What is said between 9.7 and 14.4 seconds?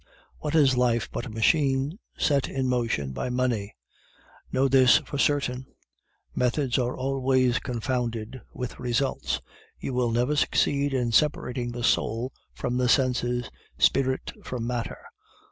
you will never succeed in separating the soul from the senses, spirit